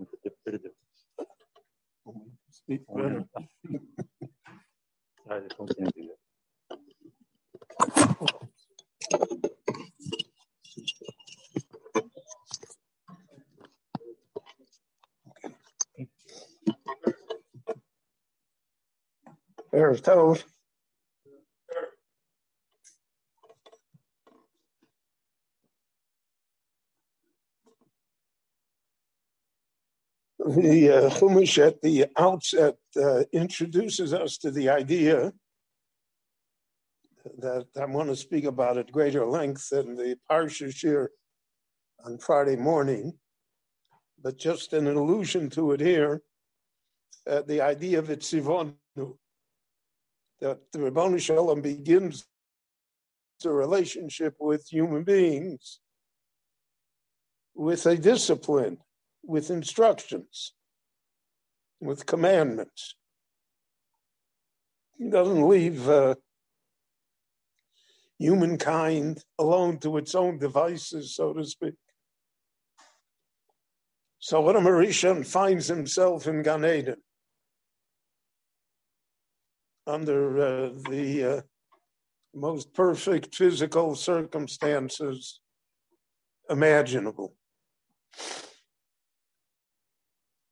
Om 0.00 0.08
het 0.10 0.22
te 0.22 0.36
pridden. 0.42 0.74
Speak 2.48 2.82
Om 2.88 2.94
better. 3.02 3.28
het- 3.32 3.50
Ja, 5.24 5.40
dat 5.40 5.54
komt 5.54 5.74
in 5.76 5.90
weer. 5.94 6.18
There's 19.70 20.00
toes. 20.00 20.44
The 30.50 30.90
uh, 30.90 31.10
Chumash 31.10 31.64
at 31.64 31.80
the 31.80 32.06
outset 32.18 32.74
uh, 33.00 33.22
introduces 33.32 34.12
us 34.12 34.36
to 34.38 34.50
the 34.50 34.68
idea 34.68 35.32
that 37.38 37.66
I 37.80 37.84
want 37.84 38.08
to 38.08 38.16
speak 38.16 38.46
about 38.46 38.76
at 38.76 38.90
greater 38.90 39.24
length 39.24 39.68
than 39.68 39.94
the 39.94 40.16
Parsha 40.28 40.72
here 40.76 41.12
on 42.04 42.18
Friday 42.18 42.56
morning, 42.56 43.12
but 44.20 44.38
just 44.38 44.72
an 44.72 44.88
allusion 44.88 45.50
to 45.50 45.70
it 45.70 45.78
here, 45.78 46.20
uh, 47.28 47.42
the 47.42 47.60
idea 47.60 48.00
of 48.00 48.08
Itzivonu, 48.08 48.74
that 50.40 50.58
the 50.72 50.78
Ribono 50.80 51.20
Shel 51.20 51.46
Olam 51.46 51.62
begins 51.62 52.26
the 53.40 53.52
relationship 53.52 54.34
with 54.40 54.66
human 54.68 55.04
beings 55.04 55.78
with 57.54 57.86
a 57.86 57.96
discipline, 57.96 58.78
with 59.22 59.50
instructions, 59.50 60.54
with 61.80 62.06
commandments. 62.06 62.94
He 64.98 65.08
doesn't 65.08 65.48
leave 65.48 65.88
uh, 65.88 66.14
humankind 68.18 69.24
alone 69.38 69.78
to 69.78 69.96
its 69.96 70.14
own 70.14 70.38
devices, 70.38 71.14
so 71.14 71.32
to 71.32 71.44
speak. 71.44 71.74
So 74.18 74.42
when 74.42 74.56
Adam 74.56 74.70
HaRishon 74.70 75.26
finds 75.26 75.66
himself 75.66 76.26
in 76.26 76.42
Gan 76.42 76.64
Eden, 76.64 76.96
under 79.86 80.38
uh, 80.38 80.70
the 80.88 81.38
uh, 81.38 81.40
most 82.34 82.72
perfect 82.74 83.34
physical 83.34 83.94
circumstances 83.94 85.40
imaginable. 86.48 87.34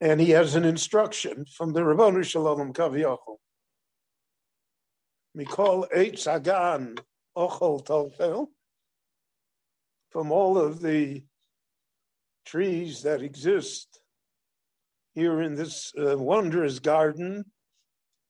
And 0.01 0.21
he 0.21 0.31
has 0.31 0.55
an 0.55 0.65
instruction 0.65 1.45
from 1.45 1.73
the 1.73 1.81
Ribono 1.81 2.25
Shel 2.25 2.45
Olam 2.45 2.73
Kaviyachol. 2.73 3.37
Mikol 5.37 5.91
Eitz 5.93 6.31
Hagan 6.31 6.97
Ochol 7.37 7.85
Tolfel. 7.85 8.47
From 10.11 10.33
all 10.33 10.57
of 10.57 10.81
the 10.81 11.23
trees 12.47 13.03
that 13.03 13.23
exist 13.23 14.01
here 15.15 15.43
in 15.43 15.55
this 15.55 15.93
uh, 15.99 16.17
wondrous 16.17 16.79
garden, 16.79 17.45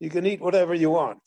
you 0.01 0.11
can 0.11 0.27
eat 0.27 0.41
whatever 0.41 0.75
you 0.75 0.91
want. 0.91 1.21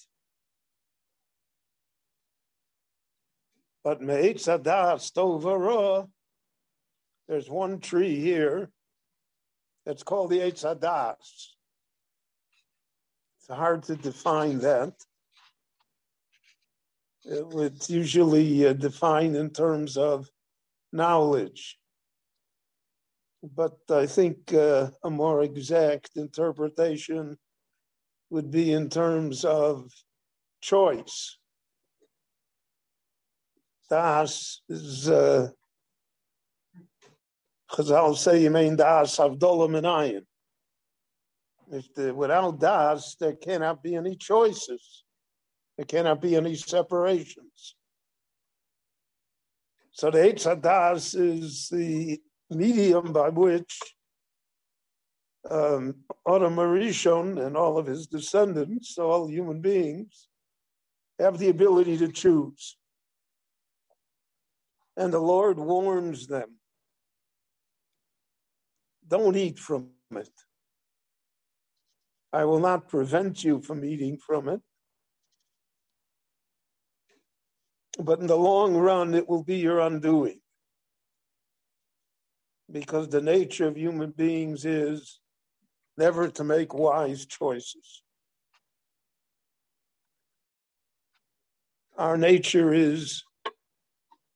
But 3.84 4.02
Me'etz 4.02 4.48
Hadas 4.48 5.12
Tovara, 5.12 6.08
there's 7.28 7.50
one 7.50 7.80
tree 7.80 8.20
here 8.20 8.70
that's 9.86 10.04
called 10.04 10.30
the 10.32 10.40
Eitz 10.40 10.64
Hadas. 10.64 11.18
It's 13.38 13.48
hard 13.50 13.84
to 13.84 13.96
define 13.96 14.60
that. 14.60 14.94
It- 17.26 17.46
It's 17.54 17.90
usually 17.90 18.68
uh, 18.68 18.74
defined 18.74 19.36
in 19.36 19.50
terms 19.52 19.98
of 19.98 20.30
knowledge. 20.92 21.78
But 23.44 23.78
I 23.90 24.06
think 24.06 24.54
uh, 24.54 24.92
a 25.04 25.10
more 25.10 25.42
exact 25.42 26.12
interpretation 26.16 27.38
would 28.30 28.52
be 28.52 28.72
in 28.72 28.90
terms 28.90 29.44
of 29.46 29.92
choice. 30.62 31.38
Das 33.90 34.62
is, 34.70 35.10
uh, 35.10 35.50
Chazal 37.72 38.18
say, 38.18 38.42
you 38.42 38.50
mean 38.50 38.76
das 38.76 39.18
avdola 39.18 39.70
minayin. 39.70 40.24
If 41.72 41.94
the, 41.94 42.14
without 42.14 42.60
das, 42.60 43.16
there 43.20 43.36
cannot 43.36 43.82
be 43.82 43.96
any 43.96 44.18
choices. 44.18 45.04
There 45.78 45.86
cannot 45.86 46.22
be 46.22 46.36
any 46.36 46.56
separations. 46.56 47.76
So 49.94 50.12
the 50.12 50.20
Eitz 50.20 50.46
Hadas 50.46 51.16
is 51.18 51.70
the 51.70 52.20
medium 52.50 53.14
by 53.14 53.30
which 53.30 53.80
um, 55.50 55.96
Adam 56.28 56.60
and 56.60 57.58
all 57.58 57.78
of 57.78 57.86
his 57.86 58.08
descendants, 58.08 58.98
all 58.98 59.28
human 59.28 59.62
beings, 59.62 60.28
have 61.20 61.38
the 61.38 61.50
ability 61.50 61.98
to 62.00 62.10
choose. 62.10 62.78
And 64.98 65.14
the 65.14 65.20
Lord 65.20 65.58
warns 65.58 66.28
them 66.28 66.58
don't 69.12 69.36
eat 69.36 69.60
from 69.60 69.90
it. 70.16 70.30
I 72.32 72.46
will 72.46 72.62
not 72.62 72.88
prevent 72.88 73.44
you 73.44 73.62
from 73.62 73.84
eating 73.84 74.18
from 74.18 74.48
it. 74.48 74.62
But 78.00 78.22
in 78.22 78.28
the 78.28 78.38
long 78.38 78.74
run, 78.78 79.14
it 79.14 79.28
will 79.28 79.44
be 79.44 79.58
your 79.58 79.82
undoing. 79.82 80.40
Because 82.72 83.10
the 83.10 83.22
nature 83.22 83.68
of 83.68 83.76
human 83.76 84.12
beings 84.12 84.64
is 84.64 85.20
never 85.98 86.30
to 86.30 86.44
make 86.46 86.74
wise 86.74 87.26
choices. 87.26 88.02
Our 91.98 92.16
nature 92.16 92.74
is 92.74 93.24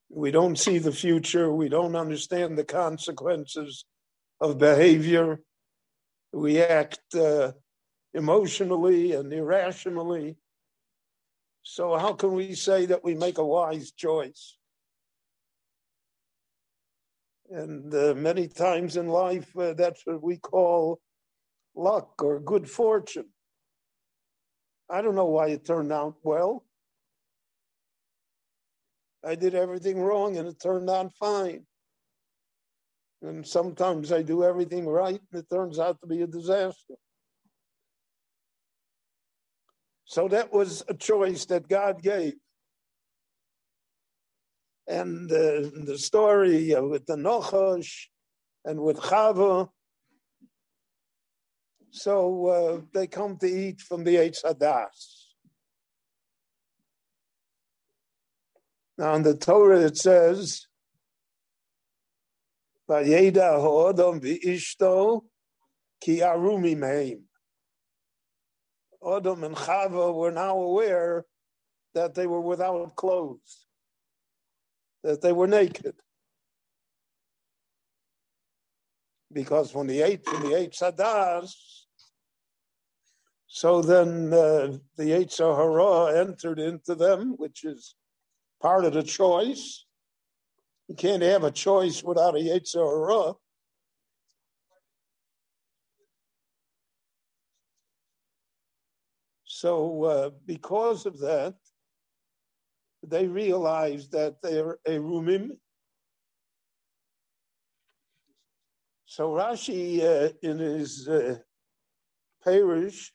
we 0.09 0.31
don't 0.31 0.59
see 0.59 0.79
the 0.79 0.91
future, 0.91 1.49
we 1.51 1.69
don't 1.69 1.95
understand 1.95 2.57
the 2.57 2.65
consequences 2.65 3.85
of 4.45 4.57
behavior, 4.57 5.39
we 6.31 6.61
act 6.61 7.15
uh, 7.15 7.51
emotionally 8.13 9.13
and 9.13 9.31
irrationally. 9.33 10.37
So, 11.63 11.97
how 11.97 12.13
can 12.13 12.33
we 12.33 12.53
say 12.53 12.85
that 12.85 13.03
we 13.03 13.15
make 13.15 13.39
a 13.39 13.45
wise 13.45 13.91
choice? 13.91 14.57
And 17.49 17.93
uh, 17.93 18.13
many 18.15 18.47
times 18.47 18.97
in 18.97 19.07
life, 19.07 19.55
uh, 19.57 19.73
that's 19.73 20.05
what 20.05 20.21
we 20.21 20.37
call 20.37 20.99
luck 21.75 22.23
or 22.23 22.39
good 22.39 22.69
fortune. 22.69 23.29
I 24.89 25.01
don't 25.01 25.15
know 25.15 25.25
why 25.25 25.47
it 25.49 25.65
turned 25.65 25.91
out 25.91 26.15
well. 26.23 26.65
I 29.23 29.33
did 29.33 29.55
everything 29.55 29.99
wrong 29.99 30.37
and 30.37 30.47
it 30.47 30.59
turned 30.59 30.89
out 30.89 31.11
fine. 31.19 31.65
And 33.21 33.45
sometimes 33.45 34.11
I 34.11 34.21
do 34.21 34.43
everything 34.43 34.87
right 34.87 35.19
and 35.31 35.41
it 35.41 35.49
turns 35.49 35.79
out 35.79 35.99
to 36.01 36.07
be 36.07 36.21
a 36.21 36.27
disaster. 36.27 36.95
So 40.05 40.27
that 40.27 40.53
was 40.53 40.83
a 40.87 40.93
choice 40.93 41.45
that 41.45 41.67
God 41.67 42.01
gave. 42.01 42.33
And 44.87 45.31
uh, 45.31 45.71
the 45.85 45.97
story 45.97 46.75
uh, 46.75 46.83
with 46.83 47.07
the 47.07 47.15
Nochosh 47.15 48.05
and 48.65 48.79
with 48.79 48.97
Chava. 48.97 49.69
So 51.89 52.45
uh, 52.47 52.81
they 52.93 53.07
come 53.07 53.37
to 53.37 53.47
eat 53.47 53.81
from 53.81 54.03
the 54.03 54.15
Eitz 54.17 54.43
Hadas. 54.43 55.25
Now 58.97 59.15
in 59.15 59.23
the 59.23 59.35
Torah 59.35 59.81
it 59.81 59.97
says 59.97 60.67
Vayeda 62.89 63.59
ha'odom 63.61 64.19
v'ishto 64.21 65.23
ki 66.01 66.19
arumi 66.19 66.75
meim. 66.75 67.21
Odom 69.01 69.43
and 69.43 69.55
Chava 69.55 70.13
were 70.13 70.31
now 70.31 70.59
aware 70.59 71.25
that 71.93 72.13
they 72.13 72.27
were 72.27 72.41
without 72.41 72.95
clothes, 72.95 73.67
that 75.03 75.21
they 75.21 75.31
were 75.31 75.47
naked. 75.47 75.95
Because 79.31 79.73
when 79.73 79.87
they 79.87 80.01
ate 80.01 80.25
from 80.25 80.41
the 80.41 80.55
Eitz 80.55 80.81
Hadas, 80.81 81.53
so 83.47 83.81
then 83.81 84.33
uh, 84.33 84.77
the 84.97 85.03
Yetzer 85.03 85.55
Hara 85.55 86.19
entered 86.19 86.59
into 86.59 86.93
them, 86.93 87.35
which 87.37 87.63
is 87.63 87.95
part 88.61 88.83
of 88.83 88.93
the 88.93 89.03
choice. 89.03 89.84
You 90.87 90.95
can't 90.95 91.23
have 91.23 91.43
a 91.43 91.51
choice 91.51 92.03
without 92.03 92.35
a 92.35 92.39
Yetzer 92.39 92.75
Hara. 92.75 93.33
So, 99.45 100.03
uh, 100.03 100.29
because 100.45 101.05
of 101.05 101.19
that, 101.19 101.55
they 103.01 103.27
realized 103.27 104.11
that 104.11 104.35
they're 104.41 104.77
a 104.85 104.97
rumim. 104.97 105.51
So 109.05 109.29
Rashi, 109.29 110.01
uh, 110.01 110.33
in 110.41 110.59
his 110.59 111.07
uh, 111.07 111.37
perush, 112.45 113.11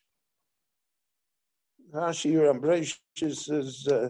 Rashi 1.92 2.34
Rambratius 2.34 3.52
is, 3.52 3.86
uh, 3.88 4.08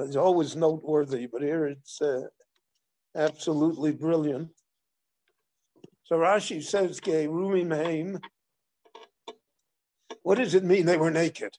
is 0.00 0.16
always 0.16 0.56
noteworthy, 0.56 1.26
but 1.26 1.42
here 1.42 1.66
it's 1.66 2.00
uh, 2.00 2.22
absolutely 3.14 3.92
brilliant. 3.92 4.50
So 6.04 6.16
Rashi 6.16 6.62
says, 6.62 7.00
"Ge 7.00 7.28
rumim 7.28 7.74
heim." 7.74 8.20
What 10.22 10.38
does 10.38 10.54
it 10.54 10.64
mean 10.64 10.86
they 10.86 10.96
were 10.96 11.10
naked? 11.10 11.52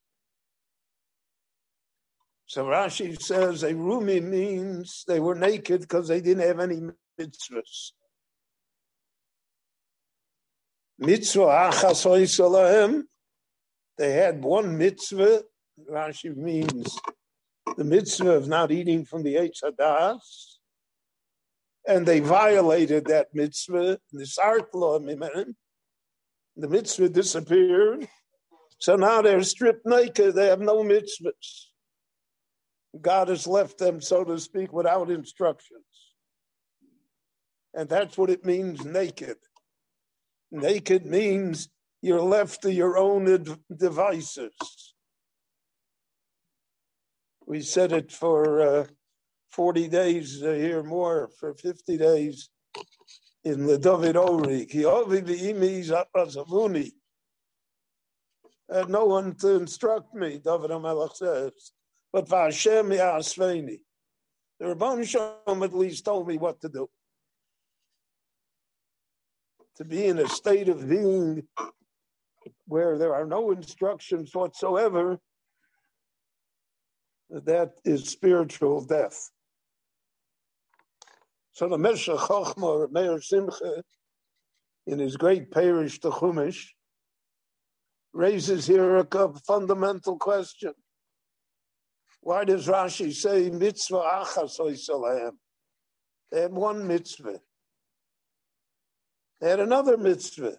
So 2.47 2.65
Rashi 2.65 3.19
says 3.21 3.63
a 3.63 3.73
rumi 3.73 4.19
means 4.19 5.03
they 5.07 5.19
were 5.19 5.35
naked 5.35 5.81
because 5.81 6.07
they 6.07 6.21
didn't 6.21 6.47
have 6.47 6.59
any 6.59 6.79
mitzvahs. 7.19 7.91
Mitzvah 10.97 11.69
achas 11.71 13.03
They 13.97 14.11
had 14.13 14.43
one 14.43 14.77
mitzvah. 14.77 15.43
Rashi 15.91 16.35
means 16.35 16.97
the 17.77 17.83
mitzvah 17.83 18.31
of 18.31 18.47
not 18.47 18.71
eating 18.71 19.05
from 19.05 19.23
the 19.23 19.35
Eitz 19.35 19.63
Hadas. 19.63 20.19
And 21.87 22.05
they 22.05 22.19
violated 22.19 23.05
that 23.05 23.27
mitzvah. 23.33 23.99
The 24.11 25.55
the 26.57 26.69
mitzvah 26.69 27.09
disappeared. 27.09 28.07
So 28.79 28.95
now 28.95 29.21
they're 29.21 29.43
stripped 29.43 29.85
naked. 29.85 30.35
They 30.35 30.47
have 30.47 30.61
no 30.61 30.83
mitzvahs. 30.83 31.65
God 33.01 33.27
has 33.27 33.45
left 33.45 33.77
them, 33.77 34.01
so 34.01 34.23
to 34.23 34.39
speak, 34.39 34.71
without 34.71 35.09
instructions. 35.09 35.83
And 37.73 37.89
that's 37.89 38.17
what 38.17 38.29
it 38.29 38.45
means 38.45 38.85
naked. 38.85 39.35
Naked 40.51 41.05
means 41.05 41.67
you're 42.01 42.21
left 42.21 42.61
to 42.61 42.71
your 42.71 42.97
own 42.97 43.57
devices. 43.75 44.53
We 47.45 47.61
said 47.61 47.91
it 47.91 48.11
for 48.11 48.61
uh, 48.61 48.85
40 49.51 49.87
days 49.87 50.41
uh, 50.43 50.51
here 50.51 50.83
more, 50.83 51.29
for 51.39 51.53
50 51.53 51.97
days 51.97 52.49
in 53.43 53.65
the 53.65 53.77
David 53.77 54.17
Ori. 54.17 54.67
Had 58.71 58.89
no 58.89 59.05
one 59.05 59.35
to 59.35 59.49
instruct 59.55 60.13
me, 60.15 60.39
David 60.43 60.71
HaMelech 60.71 61.15
says 61.15 61.71
but 62.15 62.29
Vashem 62.29 62.97
Yasveni. 62.97 63.81
The 64.57 64.67
Ribono 64.67 65.05
Shel 65.05 65.41
Olam 65.45 65.65
at 65.65 65.73
least 65.73 66.05
told 66.05 66.29
me 66.29 66.37
what 66.37 66.61
to 66.61 66.69
do. 66.69 66.89
To 69.75 69.83
be 69.83 70.05
in 70.05 70.19
a 70.19 70.29
state 70.29 70.69
of 70.69 70.87
being 70.87 71.43
where 72.67 72.97
there 72.97 73.13
are 73.13 73.25
no 73.25 73.51
instructions 73.51 74.33
whatsoever, 74.33 75.19
that 77.29 77.73
is 77.83 78.09
spiritual 78.09 78.85
death. 78.85 79.29
So 81.53 81.69
the 81.69 81.77
Meshech 81.77 82.17
Chochma, 82.17 82.91
Meir 82.91 83.21
Simcha, 83.21 83.83
in 84.87 84.99
his 84.99 85.17
great 85.17 85.51
perush, 85.51 86.01
the 86.01 86.11
Chumash, 86.11 86.67
raises 88.13 88.67
here 88.67 88.97
a 88.97 89.33
fundamental 89.45 90.17
question. 90.17 90.73
Why 92.21 92.43
does 92.43 92.67
Rashi 92.67 93.13
say 93.13 93.49
mitzvah 93.49 94.01
achas 94.01 94.59
oisalahem? 94.59 95.33
They 96.31 96.41
had 96.41 96.53
one 96.53 96.87
mitzvah. 96.87 97.39
They 99.41 99.49
had 99.49 99.59
another 99.59 99.97
mitzvah, 99.97 100.57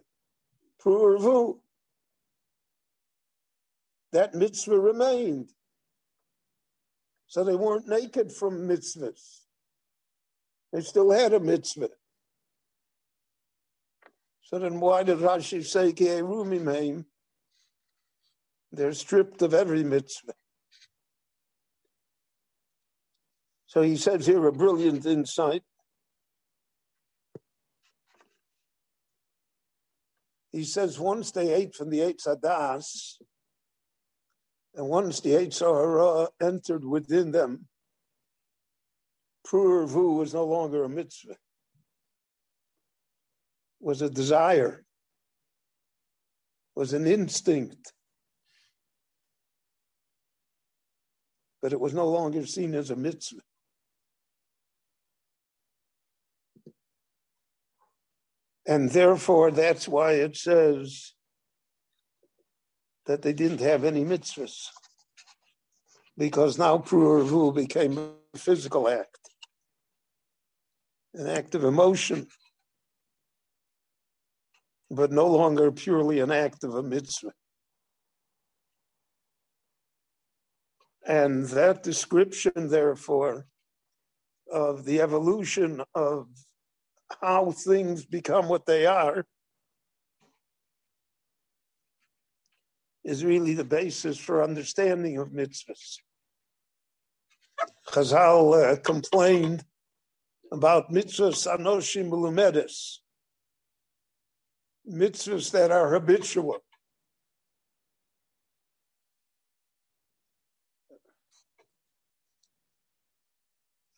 pru'ervu. 0.80 1.58
That 4.12 4.34
mitzvah 4.34 4.78
remained. 4.78 5.50
So 7.26 7.44
they 7.44 7.56
weren't 7.56 7.88
naked 7.88 8.32
from 8.32 8.69
mitzvahs. 8.69 9.40
They 10.73 10.81
still 10.81 11.11
had 11.11 11.32
a 11.32 11.40
mitzvah. 11.40 11.90
So 14.43 14.58
then 14.58 14.78
why 14.78 15.02
did 15.02 15.19
Rashi 15.19 15.64
say 15.64 15.93
They're 18.70 18.93
stripped 18.93 19.43
of 19.43 19.55
every 19.55 19.82
mitzvah. 19.82 20.34
So 23.67 23.82
he 23.82 23.96
says 23.96 24.26
here 24.26 24.46
a 24.46 24.52
brilliant 24.52 25.05
insight. 25.05 25.62
He 30.52 30.64
says 30.64 30.99
once 30.99 31.32
they 31.32 31.52
ate 31.52 31.75
from 31.75 31.90
the 31.90 31.99
Eitz 31.99 32.26
Hadas, 32.26 33.17
and 34.76 34.87
once 34.87 35.20
the 35.20 35.31
Yetzer 35.31 35.62
Hara 35.62 36.28
entered 36.40 36.84
within 36.84 37.32
them, 37.32 37.67
Purvu 39.46 40.19
was 40.19 40.34
no 40.34 40.44
longer 40.44 40.84
a 40.84 40.88
mitzvah, 40.88 41.37
was 43.80 44.02
a 44.02 44.11
desire, 44.11 44.85
was 46.75 46.92
an 46.92 47.06
instinct. 47.06 47.92
But 51.62 51.73
it 51.73 51.80
was 51.80 51.95
no 51.95 52.06
longer 52.06 52.45
seen 52.45 52.75
as 52.75 52.90
a 52.90 52.97
mitzvah. 52.97 53.40
And 58.66 58.90
therefore, 58.90 59.52
that's 59.52 59.88
why 59.88 60.12
it 60.14 60.37
says 60.37 61.15
that 63.06 63.22
they 63.22 63.32
didn't 63.32 63.60
have 63.60 63.84
any 63.84 64.04
mitzvahs. 64.04 64.68
Because 66.18 66.58
now 66.58 66.78
Pru'ervu 66.78 67.54
became 67.54 67.98
a 67.98 68.38
physical 68.38 68.88
act, 68.88 69.18
an 71.14 71.26
act 71.26 71.54
of 71.54 71.64
emotion, 71.64 72.26
but 74.90 75.12
no 75.12 75.26
longer 75.26 75.70
purely 75.72 76.20
an 76.20 76.30
act 76.30 76.64
of 76.64 76.75
a 76.75 76.82
mitzvah. 76.82 77.32
And 81.06 81.44
that 81.46 81.82
description, 81.82 82.52
therefore, 82.68 83.46
of 84.50 84.84
the 84.84 85.00
evolution 85.00 85.82
of 85.94 86.28
how 87.20 87.52
things 87.52 88.04
become 88.04 88.48
what 88.48 88.66
they 88.66 88.86
are 88.86 89.25
is 93.06 93.25
really 93.25 93.54
the 93.54 93.64
basis 93.64 94.18
for 94.18 94.42
understanding 94.42 95.16
of 95.18 95.28
mitzvahs. 95.28 95.98
Chazal 97.88 98.72
uh, 98.72 98.76
complained 98.80 99.64
about 100.52 100.90
mitzvahs 100.90 101.46
anoshim 101.46 102.10
lumedes, 102.10 102.98
mitzvahs 104.90 105.52
that 105.52 105.70
are 105.70 105.92
habitual. 105.92 106.58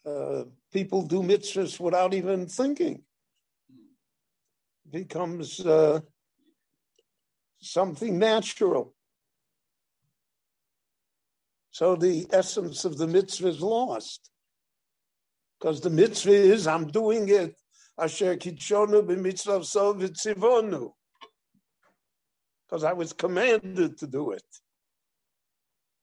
Uh, 0.06 0.44
people 0.70 1.02
do 1.02 1.22
mitzvahs 1.22 1.80
without 1.80 2.12
even 2.12 2.46
thinking. 2.46 3.02
becomes 4.90 5.60
uh, 5.60 6.00
something 7.60 8.18
natural. 8.18 8.94
So 11.78 11.94
the 11.94 12.26
essence 12.32 12.84
of 12.84 12.98
the 12.98 13.06
mitzvah 13.06 13.46
is 13.46 13.60
lost. 13.60 14.30
Because 15.60 15.80
the 15.80 15.90
mitzvah 15.90 16.32
is 16.32 16.66
I'm 16.66 16.88
doing 16.88 17.28
it 17.28 17.54
Asher 17.96 18.36
kitshonu 18.36 19.06
b'mitzvah 19.06 19.64
so 19.64 19.94
v'tzivonu. 19.94 20.90
Because 22.66 22.82
I 22.82 22.94
was 22.94 23.12
commanded 23.12 23.96
to 23.98 24.08
do 24.08 24.32
it. 24.32 24.50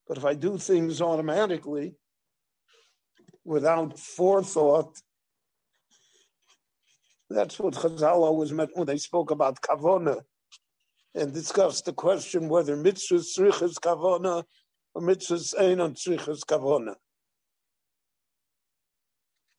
But 0.07 0.17
if 0.17 0.23
I 0.23 0.33
do 0.33 0.57
things 0.57 1.01
automatically, 1.01 1.95
without 3.43 3.99
forethought, 3.99 4.95
that's 7.29 7.59
what 7.59 7.73
Chazal 7.73 8.23
always 8.29 8.53
meant 8.53 8.71
when 8.75 8.87
they 8.87 8.97
spoke 8.97 9.29
about 9.29 9.59
kavona 9.59 10.21
and 11.13 11.33
discussed 11.33 11.83
the 11.83 11.91
question 11.91 12.47
whether 12.47 12.77
mitzvah 12.77 13.15
tzrichas 13.15 13.73
kavona 13.73 14.45
or 14.95 15.01
mitzvah 15.01 15.61
ein 15.61 15.81
on 15.81 15.93
tzrichas 15.93 16.39
kavona. 16.45 16.95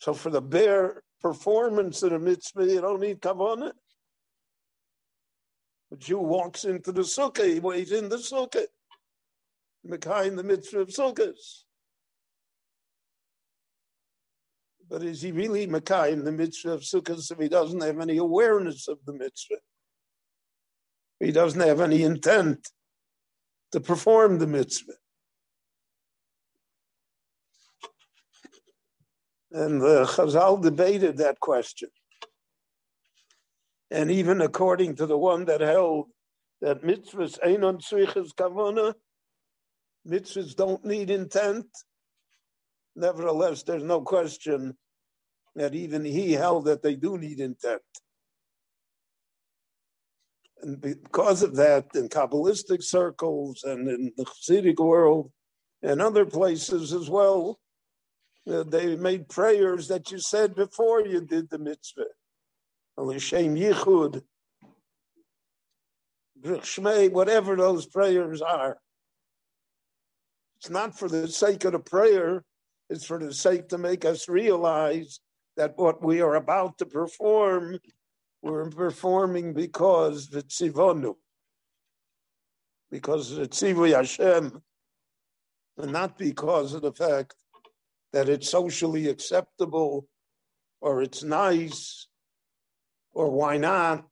So 0.00 0.14
for 0.14 0.30
the 0.30 0.40
bare 0.40 1.02
performance 1.20 2.02
of 2.02 2.12
a 2.12 2.18
mitzvah, 2.18 2.66
you 2.66 2.80
don't 2.80 3.00
need 3.00 3.20
kavana. 3.20 3.72
A 5.92 5.96
Jew 5.96 6.18
walks 6.18 6.64
into 6.64 6.90
the 6.90 7.02
sukkah, 7.02 7.52
he 7.52 7.60
waits 7.60 7.92
in 7.92 8.08
the 8.08 8.16
sukkah. 8.16 8.66
Behind 9.88 10.36
the 10.36 10.42
mitzvah 10.42 10.80
of 10.80 10.88
sukkahs. 10.88 11.62
But 14.88 15.02
is 15.02 15.22
he 15.22 15.32
really 15.32 15.66
Makai 15.66 16.12
in 16.12 16.24
the 16.24 16.32
mitzvah 16.32 16.72
of 16.72 16.80
sukkahs 16.80 17.30
if 17.30 17.38
he 17.38 17.48
doesn't 17.48 17.82
have 17.82 18.00
any 18.00 18.16
awareness 18.16 18.88
of 18.88 18.98
the 19.04 19.12
mitzvah? 19.12 19.56
He 21.20 21.30
doesn't 21.30 21.60
have 21.60 21.80
any 21.80 22.02
intent 22.02 22.68
to 23.72 23.80
perform 23.80 24.38
the 24.38 24.46
mitzvah. 24.46 24.94
And 29.52 29.80
the 29.80 30.04
Chazal 30.04 30.60
debated 30.62 31.18
that 31.18 31.40
question. 31.40 31.88
And 33.90 34.10
even 34.10 34.40
according 34.40 34.96
to 34.96 35.06
the 35.06 35.16
one 35.16 35.44
that 35.44 35.60
held 35.60 36.06
that 36.60 36.82
mitzvahs 36.82 37.38
einon 37.40 37.80
tzrichas 37.80 38.34
kavona, 38.34 38.94
mitzvahs 40.08 40.56
don't 40.56 40.84
need 40.84 41.10
intent. 41.10 41.66
Nevertheless, 42.96 43.62
there's 43.62 43.84
no 43.84 44.00
question 44.00 44.76
that 45.54 45.74
even 45.74 46.04
he 46.04 46.32
held 46.32 46.64
that 46.64 46.82
they 46.82 46.96
do 46.96 47.16
need 47.16 47.40
intent. 47.40 47.82
And 50.62 50.80
because 50.80 51.42
of 51.42 51.56
that, 51.56 51.86
in 51.94 52.08
Kabbalistic 52.08 52.82
circles 52.82 53.62
and 53.62 53.88
in 53.88 54.12
the 54.16 54.24
Hasidic 54.24 54.78
world 54.78 55.30
and 55.82 56.00
other 56.00 56.24
places 56.24 56.92
as 56.92 57.08
well, 57.08 57.58
Uh, 58.48 58.62
they 58.62 58.94
made 58.96 59.28
prayers 59.28 59.88
that 59.88 60.10
you 60.12 60.18
said 60.20 60.54
before 60.54 61.04
you 61.04 61.20
did 61.20 61.50
the 61.50 61.58
mitzvah. 61.58 62.04
L'shem 62.96 63.56
yichud, 63.56 64.22
shmei, 66.44 67.10
whatever 67.10 67.56
those 67.56 67.86
prayers 67.86 68.40
are. 68.40 68.78
It's 70.58 70.70
not 70.70 70.98
for 70.98 71.08
the 71.08 71.28
sake 71.28 71.64
of 71.64 71.72
the 71.72 71.80
prayer, 71.80 72.44
it's 72.88 73.04
for 73.04 73.18
the 73.18 73.34
sake 73.34 73.68
to 73.68 73.78
make 73.78 74.04
us 74.04 74.28
realize 74.28 75.20
that 75.56 75.76
what 75.76 76.02
we 76.02 76.20
are 76.20 76.36
about 76.36 76.78
to 76.78 76.86
perform, 76.86 77.78
we're 78.42 78.70
performing 78.70 79.54
because 79.54 80.28
v'tzivonu, 80.28 81.14
because 82.90 83.32
v'tzivu 83.32 83.94
Hashem, 83.94 84.62
and 85.78 85.92
not 85.92 86.16
because 86.16 86.74
of 86.74 86.82
the 86.82 86.92
fact 86.92 87.34
that 88.12 88.28
it's 88.28 88.50
socially 88.50 89.08
acceptable 89.08 90.06
or 90.80 91.02
it's 91.02 91.22
nice 91.22 92.06
or 93.12 93.30
why 93.30 93.56
not. 93.56 94.04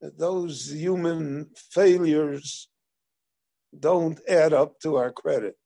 Those 0.00 0.70
human 0.72 1.50
failures 1.70 2.68
don't 3.78 4.20
add 4.28 4.52
up 4.52 4.78
to 4.80 4.96
our 4.96 5.10
credit. 5.10 5.56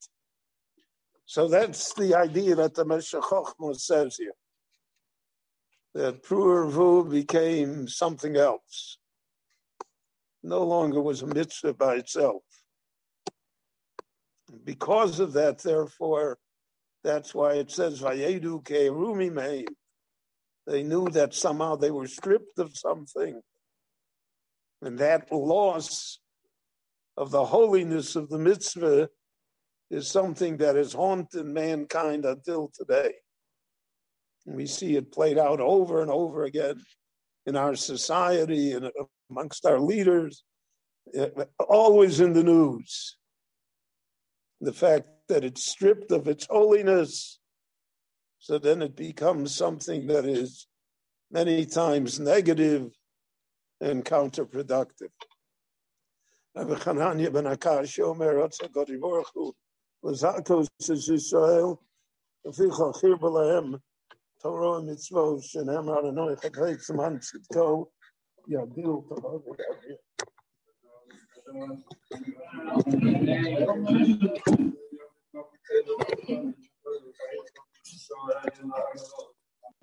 So 1.26 1.48
that's 1.48 1.94
the 1.94 2.14
idea 2.14 2.54
that 2.56 2.74
the 2.74 2.84
Meshech 2.84 3.22
says 3.74 4.16
here. 4.16 4.34
That 5.94 6.22
Pruervu 6.22 7.10
became 7.10 7.86
something 7.86 8.36
else. 8.36 8.98
No 10.42 10.64
longer 10.64 11.00
was 11.00 11.22
a 11.22 11.26
mitzvah 11.26 11.74
by 11.74 11.96
itself 11.96 12.42
because 14.64 15.20
of 15.20 15.32
that, 15.34 15.58
therefore, 15.58 16.38
that's 17.04 17.34
why 17.34 17.54
it 17.54 17.70
says 17.70 18.00
Vayedu. 18.00 19.66
They 20.66 20.82
knew 20.84 21.08
that 21.08 21.34
somehow 21.34 21.76
they 21.76 21.90
were 21.90 22.06
stripped 22.06 22.58
of 22.58 22.76
something. 22.76 23.40
And 24.82 24.98
that 24.98 25.32
loss 25.32 26.18
of 27.16 27.30
the 27.30 27.44
holiness 27.44 28.16
of 28.16 28.28
the 28.28 28.38
mitzvah 28.38 29.08
is 29.90 30.08
something 30.08 30.56
that 30.58 30.76
has 30.76 30.92
haunted 30.92 31.46
mankind 31.46 32.24
until 32.24 32.70
today. 32.72 33.12
And 34.46 34.56
we 34.56 34.66
see 34.66 34.96
it 34.96 35.12
played 35.12 35.38
out 35.38 35.60
over 35.60 36.02
and 36.02 36.10
over 36.10 36.44
again 36.44 36.80
in 37.46 37.56
our 37.56 37.74
society 37.74 38.72
and 38.72 38.90
amongst 39.30 39.66
our 39.66 39.80
leaders, 39.80 40.44
eh, 41.14 41.28
always 41.58 42.20
in 42.20 42.32
the 42.32 42.44
news 42.44 43.16
the 44.62 44.72
fact 44.72 45.08
that 45.28 45.44
it's 45.44 45.64
stripped 45.64 46.12
of 46.12 46.28
its 46.28 46.46
holiness, 46.48 47.40
so 48.38 48.58
then 48.58 48.80
it 48.80 48.94
becomes 48.94 49.54
something 49.54 50.06
that 50.06 50.24
is 50.24 50.68
many 51.32 51.66
times 51.66 52.20
negative 52.20 52.92
and 53.80 54.04
counterproductive. 54.04 55.10
Rabbi 56.54 56.74
Chananya 56.74 57.32
ben 57.32 57.44
Akashya 57.44 58.04
Omer 58.04 58.34
Otsa 58.34 58.70
Godi 58.70 58.96
Baruch 58.98 59.26
Hu 59.34 59.52
Lazatos 60.04 60.68
is 60.88 61.08
Yisrael 61.10 61.78
V'ficha 62.46 62.94
Chir 63.00 63.18
B'lahem 63.18 63.80
Torah 64.40 64.78
and 64.78 64.90
Mitzvot 64.90 65.42
Yadil 68.50 69.04
Thank 71.52 71.80
you. 79.08 79.31